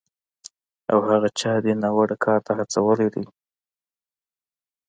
[0.91, 3.23] او هغه چا دې ناوړه کار ته هڅولی دی